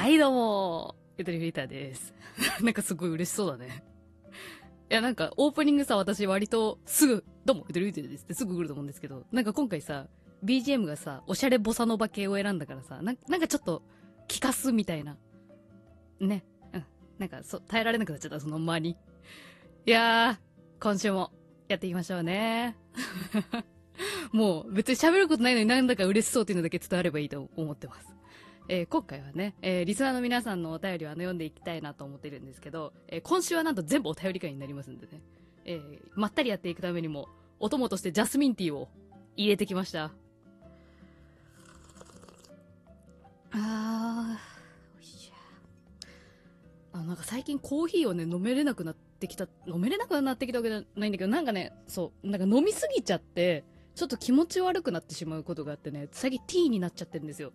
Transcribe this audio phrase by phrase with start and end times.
[0.00, 2.14] はい、どうもゆとりフリーターです。
[2.64, 3.84] なんかすごい嬉しそうだね。
[4.90, 10.08] いや、なんか、オープニングさ、私割とすぐ、どうも、ゆとりフリーターですってすぐ来ると思うんですけど、なんか今回さ、
[10.42, 13.82] BGM がさ、おしゃれボサノバ系を選んだからさ、なんかちょっと、
[14.26, 15.18] 聞かすみたいな。
[16.18, 16.46] ね。
[16.72, 16.84] うん。
[17.18, 18.96] なんか、そう、耐えられなくなっちゃった、その間に。
[19.84, 21.30] いやー、今週も、
[21.68, 22.74] やっていきましょうね。
[24.32, 28.19] もう、別に喋ることないのになんだか嬉しそうっていうのだけ伝わればいいと思ってます。
[28.72, 35.20] えー今回はね、えーリスナーの皆さんのお便りをあの読んでいきたいなと思ってるんですけど、えー今週はなんと全部お便り会になりますんでね、
[35.64, 38.88] えーまったりやっていくためにも、お供としてジャスミンティーを
[39.36, 40.12] 入れてきました。
[43.50, 46.96] あー、おいしゃ。
[46.96, 53.64] あ、なんか最近コーヒーをね、飲めれなくなってきた、飲めれなくなってきたわけじゃないんだけど、なんかね、そう、なんか飲みすぎちゃって、
[53.96, 57.52] ちょっと気持ち悪くなってしまうことがあってね、最近ティーになっちゃってるんですよ。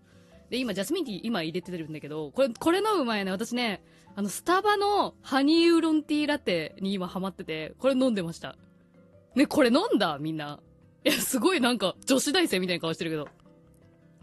[0.50, 3.84] で、今、ジャスミンティー今入れてるんだけど、これ、これ飲む前ね、私ね、
[4.16, 8.56] あの、スタバのハニーウーロンティーラテに今ハマってて、これ飲んでました。
[9.36, 10.18] ね、これ飲んだ？
[10.20, 10.60] みんな。
[11.04, 13.28] いや、すごいなんか、女子大生みたいな顔してるけど。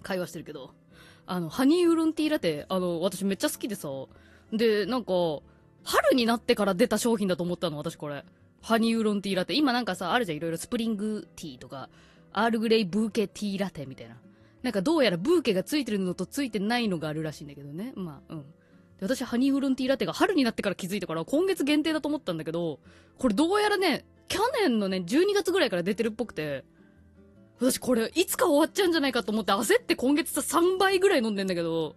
[0.03, 0.75] 会話してるけど。
[1.27, 3.89] あの、ハニーウーロンティーラテ、あの、私めっちゃ好きでさ。
[4.53, 5.13] で、なんか、
[5.85, 8.25] 春になってから出た商品だと思ったの、私これ。
[8.63, 9.55] ハニーウーロンティーラテ。
[9.55, 11.91] 今なんかさ、あるじゃん、いろいろスプリングティーとか、
[12.33, 14.17] アールグレイブーケティーラテみたいな。
[14.63, 17.93] なんかどうやらブーケがついてるのとついてないのがあるらしいんだけどね。
[17.97, 18.43] まあ、うん。
[18.43, 18.47] で
[19.01, 22.79] 私、ハニーウーロンティーラテが春になってから気づいたから、今月限定だと思ったんだけど、
[23.19, 26.65] これどうやらね、去年のね、12月ぐらいから出てるっぽくて、
[27.59, 31.97] 私これ、いつか終わっちゃうんじゃないかと思って焦って今月さ3倍ぐらい飲んでんだけど、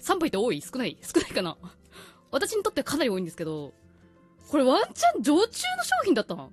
[0.00, 0.60] 3杯って多い？
[0.60, 0.96] 少ない？
[1.02, 1.56] 少ないかな？
[2.30, 3.72] 私にとってはかなり多いんですけど、
[4.48, 6.52] これワンチャン常駐の商品だったの？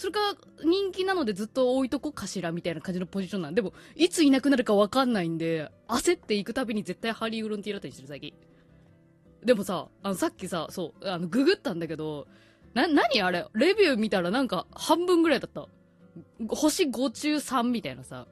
[0.00, 0.20] それか、
[0.64, 8.32] 人気なのでずっと置いとこうかしらみたいな感じのポジションなんでも、いついなくなるかわかんないんで、焦っていくたびに絶対ハリーウロンティーラテにしてる最近。
[9.44, 12.26] でもさ、あの、さっきさ、そう、あの、ググったんだけど、
[12.72, 13.44] な、なにあれ？
[13.52, 15.68] レビュー見たらなんか半分ぐらいだった。
[16.48, 18.26] 星5中3みたいなさ。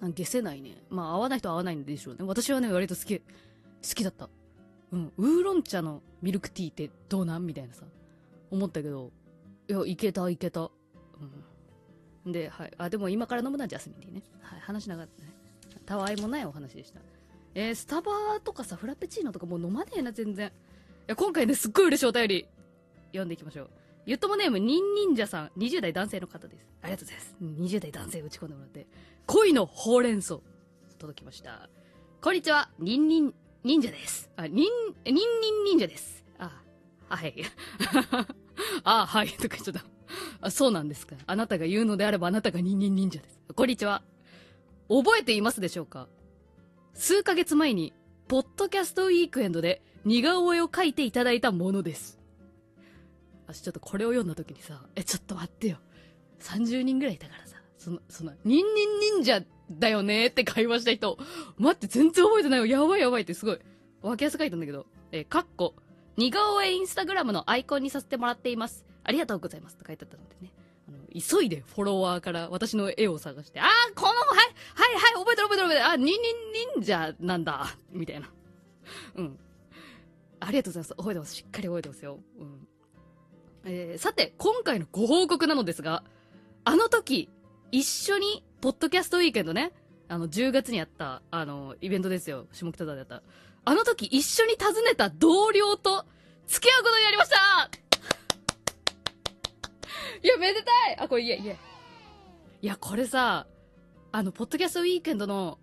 [0.00, 0.78] 消せないね。
[0.88, 2.24] まあ、合わない人は合わないんでしょうね。
[2.24, 3.24] 私はね、割と好き、好
[3.82, 4.30] きだった。
[4.92, 5.12] うん。
[5.18, 7.44] ウーロン茶のミルクティーってどうなん？
[7.44, 7.84] みたいなさ。
[8.50, 9.10] 思ったけど、
[9.72, 10.70] いや、いけた、いけた。
[12.24, 12.32] うん。
[12.32, 12.72] で、はい。
[12.76, 14.22] あ、でも今から飲むのはジャスミンティーね。
[14.42, 14.60] はい。
[14.60, 15.32] 話しなかったね。
[15.86, 17.00] たわいもないお話でした。
[17.54, 18.12] えー、スタバ
[18.44, 20.48] とかさ、フラペチーノとかもう飲まねえな、全然。
[20.48, 20.50] い
[21.06, 22.46] や、今回ね、すっごい嬉しいお便り、
[23.06, 23.70] 読んでいきましょう。
[24.04, 26.66] ゆっともネーム、ニンニンジャさん、20代男性の方です。
[26.82, 27.34] ありがとうございます。
[27.76, 28.86] 20代男性打ち込んでもらって、
[29.26, 30.40] 恋のほうれん草、
[30.98, 31.70] 届きました。
[32.20, 33.34] こんにちは、ニンニン、
[33.64, 34.30] 忍者です。
[34.36, 34.54] あ、ニン、
[35.06, 36.24] ニンニン忍者です。
[36.38, 36.62] あ、
[37.08, 37.34] はい。
[38.84, 39.84] ああ、はい、とか言っちゃった。
[40.40, 41.16] あ、そうなんですか。
[41.26, 43.40] あなたが言うのであればあなたがニンニン忍者です。
[43.54, 44.02] こんにちは。
[44.88, 46.08] 覚えていますでしょうか？
[46.94, 47.92] 数ヶ月前に、
[48.28, 52.18] ポッドキャストウィークエンドで似顔絵を描いていただいたものです。
[53.46, 55.78] 私ちょっとこれを読んだ時にさ、え、ちょっと待ってよ。
[56.40, 61.18] 30人ぐらいいたからさ、その、その、ニンニン忍者だよねって会話した人、
[61.58, 62.66] 待って、全然覚えてないよ。
[62.66, 63.58] やばいやばいってすごい。
[64.02, 65.74] 分けやす書いたんだけど、えー、かっこ、
[66.16, 68.84] 似顔絵インスタグラムのアイコンにさせてもらっています。
[69.04, 69.76] ありがとうございます。
[69.76, 70.52] と書いてあったのでね。
[70.88, 74.18] あの、急いでフォロワーから私の絵を探して、あー、この、はい、
[74.74, 75.86] はい、はい、覚えてる覚えてる覚えてる。
[75.88, 76.16] あ、ニンニン
[76.76, 77.76] 忍者なんだ。
[77.90, 78.30] みたいな。
[79.16, 79.38] うん。
[80.40, 80.94] ありがとうございます。
[80.96, 81.34] 覚えてます。
[81.34, 82.18] しっかり覚えてますよ。
[82.38, 82.68] うん。
[83.64, 86.02] えー、さて、今回のご報告なのですが、
[86.64, 87.30] あの時、
[87.70, 89.72] 一緒に、ポッドキャストウィークエンドね、
[90.08, 92.46] あの、10月にやった、あの、イベントですよ。
[92.52, 93.22] 下北沢でやった。
[93.64, 96.04] あの時、一緒に訪ねた同僚と、
[96.46, 97.70] 付き合うことになりました
[100.22, 101.54] いや、めでたいあ、これ、いや、いや。
[101.54, 101.58] い
[102.66, 103.46] や、これさ、
[104.10, 105.58] あの、ポッドキャストウィークエンドの、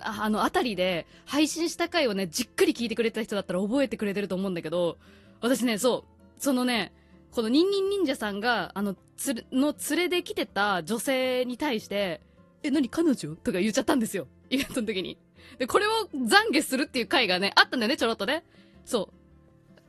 [0.00, 4.98] ああの、あたりで、配信した回をね、じっくり聞いてくれた人だったら覚えてくれてると思うんだけど、
[5.40, 6.04] 私ね、そ
[6.38, 6.92] う、そのね、
[7.32, 12.20] このニンニン忍者さんが、あの、つれ、の連れで来てた女性に対して、
[12.62, 13.36] え、何彼女？
[13.36, 14.28] とか言っちゃったんですよ。
[14.50, 15.18] イベントの時に。
[15.58, 18.44] で、これを懺悔するっていう回がね、あったんだよね、ちょろっとね。
[18.84, 19.10] そ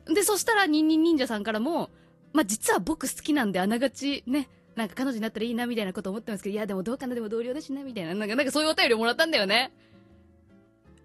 [0.06, 0.14] う。
[0.14, 1.90] で、そしたら、ニンニン忍者さんからも、
[2.32, 9.72] まあ、実は僕好きなんで、あながち、ね、なんか彼女になったらいいな、みたいなこと思ってますけど、いや、でもどうかな、でも同僚だしな、みたいな、なんか、なんかそういうお便りをもらったんだよね。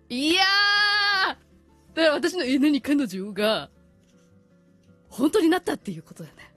[0.09, 3.69] いやーだから私の、え、何彼女が、
[5.09, 6.51] 本当になったっていうことだよね。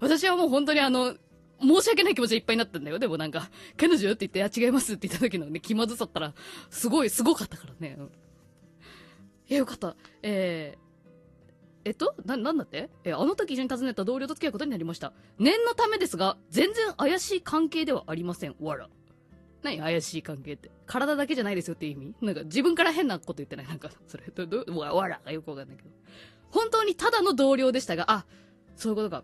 [0.00, 1.14] 私はもう本当にあの、
[1.60, 2.98] 申し訳ない気持ちでいっぱいになったんだよ。
[2.98, 6.34] でもなんか、彼女って言って、あ、違いますって言った時のね、気まずさったら、
[6.70, 7.96] すごい、すごかったからね。
[7.98, 8.10] うん
[9.48, 9.94] いや、よかった。
[10.22, 12.90] えー、えっとな、なんだって？
[13.04, 15.12] えーあの時一緒に訪ねた同僚と付き合うことになりました。
[15.38, 18.56] 念のためですが、全然怪しい関係ではありません。
[18.58, 18.88] わら。
[19.62, 19.78] 何？
[19.78, 20.72] 怪しい関係って。
[20.86, 22.12] 体だけじゃないですよって意味？
[22.20, 23.68] なんか自分から変なこと言ってない？
[23.68, 25.90] なんか、それ、ど、ど、わ、わらがよくわかんないけど。
[26.50, 28.26] 本当にただの同僚でしたが、あ、
[28.74, 29.22] そういうことか。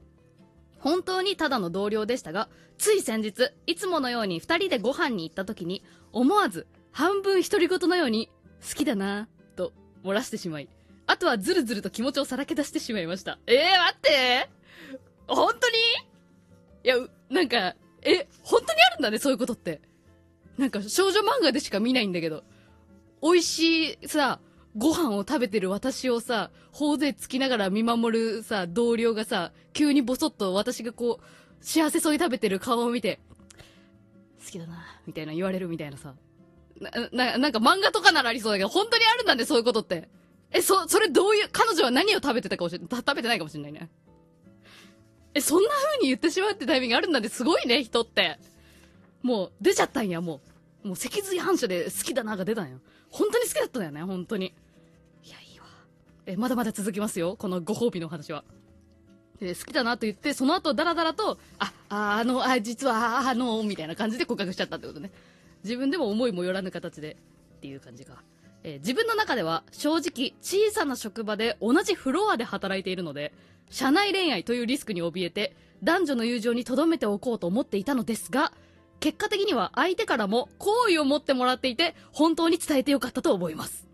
[0.82, 8.30] 本当にただの同僚でしたが、つい先日、いつものように二人でご飯に行った時に、思わず、半分独り言のように、
[8.68, 9.72] 好きだなぁと、
[10.04, 10.68] 漏らしてしまい、
[11.06, 13.38] あとはずるずると気持ちをさらけ出してしまいました。
[13.46, 14.50] えー、待って
[15.28, 15.76] 本当に？
[16.84, 16.96] いや、
[17.30, 19.80] なんか、え、本当にあるんだね、そういうことって。
[20.58, 22.42] なんか少女漫画でしか見ないんだけど、
[23.22, 24.40] 美味しいさ、
[24.76, 33.20] ご飯を食べてる私をさ、頬杖つきながら見守るさ、同僚がさ、急にボソッと私がこう、幸せそうに食べてる顔を見て、
[34.44, 36.14] 好きだな、みたいな言われるみたいなさ。
[36.80, 40.08] な、な、なんか漫画とかならありそうだけど、本当にあるんだね、そういうことって。
[40.50, 42.88] え、そ、それどういう、彼女は何を食べてたかもしれない。
[42.90, 43.90] 食べてないかもしれないね。
[45.34, 48.38] え、そんな風に言ってしまうってタイミングあるんだね、すごいね、人って。
[49.22, 50.40] もう、出ちゃったんや、も
[50.84, 50.88] う。
[50.88, 52.80] もう脊髄反射で好きだなが出たんよ。
[53.08, 54.52] 本当に好きだったんだよね、本当に。
[56.26, 58.44] え、まだまだ続きますよ、このご褒美の話は。
[59.40, 65.10] で、好きだなと言って、その後、ダラダラと、あ、あ、あの、あ、実は、あの、みたいな感じで告白しちゃったってことね。
[65.64, 67.16] 自分でも思いもよらぬ形で、
[67.56, 68.22] っていう感じか。
[68.64, 73.32] えー、自分の中では、正直、小さな職場で同じフロアで働いているので、
[73.68, 78.52] 社内恋愛というリスクに怯えて、男女の友情に留めておこうと思っていたのですが、
[79.00, 83.88] 結果的には相手からも好意を持ってもらっていて、本当に伝えてよかったと思います。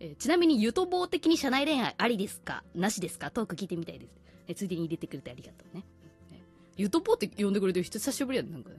[0.00, 2.62] えー、ちなみに、ゆとぼう的に社内恋愛ありですか？
[2.74, 3.30] なしですか？
[3.30, 4.12] トーク聞いてみたいです。
[4.46, 5.84] えー、ついでに入れてくれてありがとうね。
[6.30, 6.42] ね
[6.76, 8.76] ゆとぼうって呼んでくれてる人久しぶりやね、なんかね。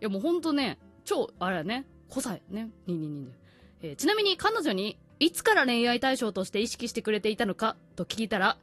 [0.00, 2.70] いやもうほんとね、超、あれやね、濃さやね。
[2.86, 3.28] ににに
[3.82, 8.56] えー、ちなみに彼女に、いつから恋愛対象として意識してくれていたのかと聞いたら、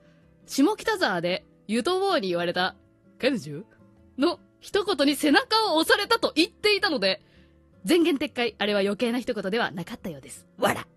[0.48, 2.76] 下北沢でゆとぼうに言われた、
[3.20, 3.62] 彼女
[4.18, 7.22] の一言に背中を押されたと言っていたので、
[7.86, 10.48] 全言撤回、あれは余計な一言ではなかったようです。
[10.58, 10.88] わら、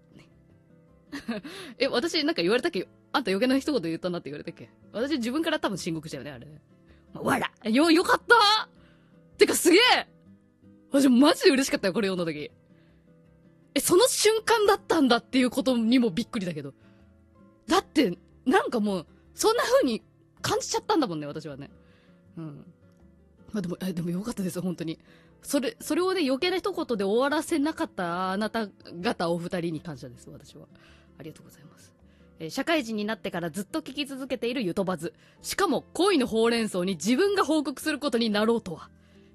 [1.79, 2.89] え、私なんか言われたっけ？
[3.13, 4.71] あんた余計な一言言ったなって言われたっけ？
[4.93, 6.61] 私自分から多分申告したよね、あれね。
[7.15, 8.69] わらよ、よかった
[9.39, 10.09] てかすげえ
[10.91, 12.51] 私マジで嬉しかったよ、これ読んだ時。
[13.75, 16.75] え、その瞬間だったんだっていうことにもびっくりだけど。
[17.67, 20.03] だって、なんかもう、そんな風に
[20.43, 21.71] 感じちゃったんだもんね、私はね。
[22.37, 22.65] うん。
[23.53, 25.01] まあでも、え、でもよかったです、本当に。
[25.43, 28.69] それ、それをね、余計な一言で終わらせなかったあなた
[29.03, 30.67] 方お二人に感謝です、私は。
[31.19, 31.93] ありがとうございます。
[32.39, 35.15] えー、社会人になってからずっと聞き続けているゆとばず。
[35.43, 38.91] しかも、恋のほうれん草に自分が報告することになろうとは。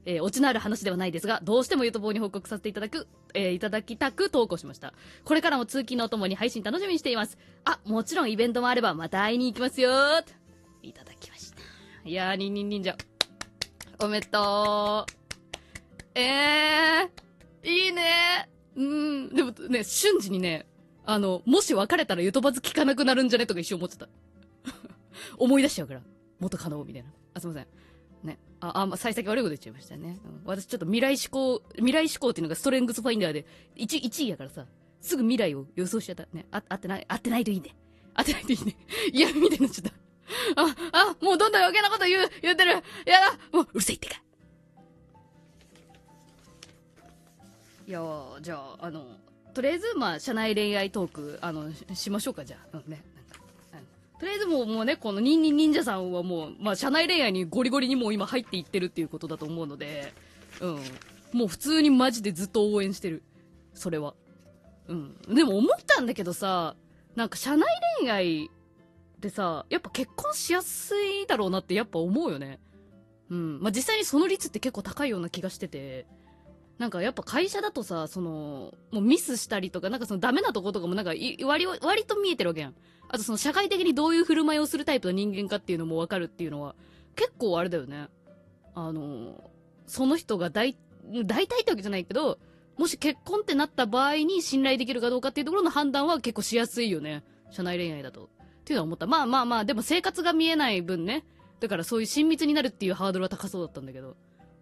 [0.05, 4.93] えー、オチのある話ではないですが、どうしてもゆとぼうに報告させていただく、えー、いただきたく投稿しました。
[5.23, 7.37] これからも通勤のお供に配信楽しみにしています。
[7.65, 9.91] あ、もちろんイベントもあればまた会いに行きますよ
[10.81, 11.57] いただきました。
[12.05, 12.97] いやー、にんにんにんじゃ。
[13.99, 16.19] おめでとう。
[16.19, 20.65] えー、いいねうん、でもね、瞬時にね、
[21.09, 23.47] あの、もし別れたらゆとばず聞かなくなるんじゃね？
[23.47, 24.07] とか一瞬思ってた。
[25.39, 26.01] 思い出しちゃうから。
[26.39, 27.09] 元カノみたいな。
[27.33, 27.67] あ、すいません。
[28.23, 28.37] ね。
[28.59, 30.19] あ、あ、幸先悪いこと言っちゃいましたね。
[30.23, 34.67] うん、私ちょっと未来思考、未来思考っていうのがストレングスファインダーで、1、1位やからさ、
[35.01, 36.27] すぐ未来を予想しちゃった。
[36.31, 36.45] ね。
[36.51, 37.75] あ、合ってない、合ってないといいね。
[38.13, 38.77] 合ってないといいね。
[39.11, 39.91] いや、みたいになっちゃっ
[40.53, 40.61] た。
[40.61, 42.73] あ、あ、もうどんどん余計なこと言う、言ってる。
[42.73, 42.81] や
[43.19, 44.21] だ、もう、うるさいってか。
[47.87, 47.99] いや
[48.41, 49.17] じゃあ、あの、
[49.59, 52.77] とりあえず、まあ、社内恋愛トーク、あの、しましょうか、じゃあ。
[52.77, 53.03] うんね。
[54.17, 60.13] とりあえずもう、もうね、このニンニン忍者さんはもう、まあ、社内恋愛にゴリゴリにもう今入っていってるっていうことだと思うので、
[60.61, 60.79] うん。
[61.33, 63.21] もう普通にマジでずっと応援してる。
[63.73, 64.13] それは。
[64.87, 65.17] うん。
[65.27, 66.77] でも思ったんだけどさ、
[67.17, 67.67] なんか社内
[67.99, 68.49] 恋愛っ
[69.19, 72.61] てさ、やっぱ結婚しやすいだろうなってやっぱ思うよね。
[73.29, 73.59] うん。
[73.59, 76.05] まあ、実際にその率って結構高いような気がしてて、
[76.79, 81.11] なんかやっぱ会社だとさ、その、もうミスしたりとか、なんかそのダメなとことかもなんか
[81.45, 82.75] 割、割と見えてるわけやん。
[83.09, 86.75] あとその社会的にどういう振る舞いをするタイプの人間かっていうのもわかるっていうのは、
[87.15, 88.07] 結構あれだよね。
[88.75, 89.51] あの、
[89.87, 90.77] その人が大、
[91.25, 92.39] 大体ってわけじゃないけど、
[92.77, 97.25] もし結婚ってなった場合に信頼できるかどうかっていうところの判断は結構しやすいよね。
[97.51, 98.25] 社内恋愛だと。
[98.25, 99.05] っていうのは思った。
[99.05, 101.25] まあまあまあ、でも生活が見えない分ね。
[101.59, 104.15] だからそういう親密になるっていうハードルは高そうだったんだけど。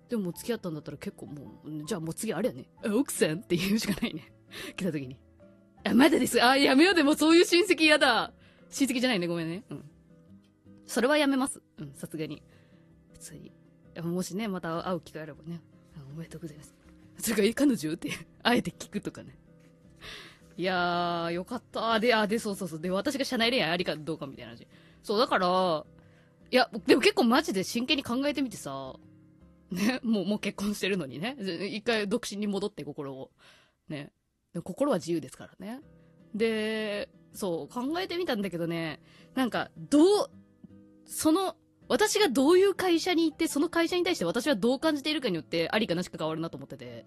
[0.10, 2.68] でも付き合ったんだったら結構もう、じゃあもう次あれやね。
[2.86, 4.32] 奥さんって言うしかないね。
[4.76, 5.18] 来た時に。
[5.84, 6.44] あ、まだです。
[6.44, 8.34] あ、やめようでもそういう親戚嫌だ。
[8.70, 9.28] 親戚じゃないね。
[9.28, 9.64] ごめんね。
[9.70, 9.90] うん。
[10.86, 11.62] それはやめます。
[11.78, 12.42] うん、さすがに。
[13.14, 13.52] 普通に。
[14.02, 15.62] もしね、また会う機会あればね。
[16.14, 16.76] おめでとうございます。
[17.20, 18.12] それが彼女って、
[18.44, 19.38] あえて聞くとかね。
[20.56, 22.00] いやー、よかった。
[22.00, 22.80] で、あ、で、そうそうそう。
[22.80, 24.68] で、私が社内恋愛ありかどうかみたいな話。
[25.04, 25.86] そう、だから、
[26.50, 28.96] いや、でも結構マジで真剣に考えてみてさ、
[29.72, 31.36] ね、もう、もう結婚してるのにね。
[31.70, 33.32] 一回独身に戻って心を。
[33.90, 34.12] ね。
[34.64, 35.82] 心は自由ですからね。
[36.34, 39.02] で、そう、考えてみたんだけどね、
[39.36, 40.30] なんか、どう、
[41.06, 41.56] その、
[41.90, 47.06] 私がどういう会社に行って、その会社に対して私はどう感じているかによって、ありかなしか変わるなと思ってて。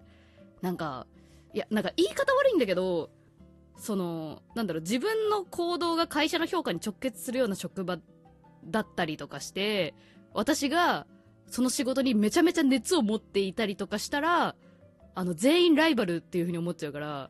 [0.61, 1.07] なんか、
[1.53, 3.11] いや、なんか言い方悪いんだけど、
[3.77, 7.99] その、なんだろう、自分の行動が会社の評価に直結するような職場
[8.65, 9.93] だったりとかして、
[10.33, 11.07] 私が、
[11.51, 14.55] その仕事にめちゃめちゃ熱を持っていたりとかしたら、
[15.13, 17.29] あの、全員ライバルっていう風に思っちゃうから、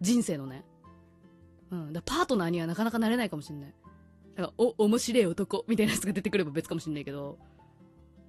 [0.00, 0.64] 人生のね。
[1.70, 1.92] うん。
[1.92, 3.74] だパートナーにはなかなかなれないかもしんない。
[4.34, 7.38] だからお、面白い男みたいなやつが出てくれば別かもしんないけど、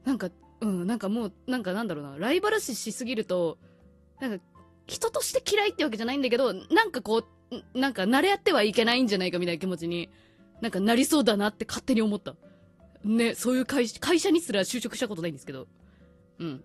[0.03, 3.57] なんか、うん、なんかもう、なんかなんだろうな、ライバル視しすぎると、
[4.19, 4.43] なんか、
[4.85, 10.09] 人として嫌いってわけじゃないんだけど、なんかこう、なんか慣れ合ってはいけないんじゃないかみたいな気持ちに、
[10.59, 12.35] なんかなりそうだなって勝手に思った。
[13.03, 15.67] ね、そういう会会社にすら就職したことないんですけど。
[16.39, 16.63] うん。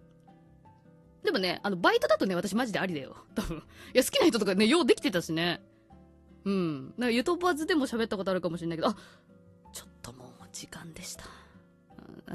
[1.22, 3.16] でもね、あの、バイトだとね、私マジでありだよ。
[3.34, 3.58] 多分。
[3.58, 3.60] い
[3.94, 5.60] や、好きな人とかね、ようできてたしね。
[6.44, 6.94] うん。
[6.96, 8.96] なんか、ゆとばずでも喋ったことあるかもしれないけど、あ、
[9.72, 11.24] ちょっともう時間でした。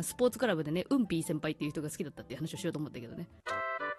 [0.03, 3.27] スポーツクラブでね、うんぴー先輩っていう人が好きだったっていう話をしようと思ったけどね。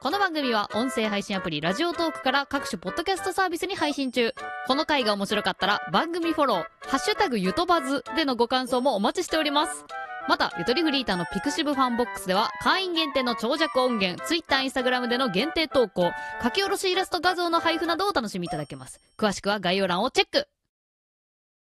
[0.03, 4.33] この番組は音声配信アプリラジオトークから各種ポッドキャストサービスに配信中。
[4.67, 9.85] この回が面白かったら番組フォロー、ハッシュタグゆとばずでのご感想もお待ちしております。
[10.27, 16.11] また、ゆとりフリーターのピクシブファンボックスでは会員限定の長尺音源、ツイッター、インスタグラムでの限定投稿、
[16.43, 19.01] 書き下ろしイラスト画像の配布などをお楽しみいただけます。
[19.17, 20.49] 詳しくは概要欄をチェック